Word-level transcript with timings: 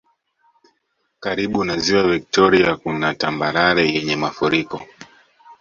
Karibu 1.19 1.63
na 1.63 1.77
Ziwa 1.77 2.03
viktoria 2.13 2.75
kuna 2.75 3.15
tambarare 3.15 3.83
yenye 3.93 4.15
mafuriko 4.15 4.81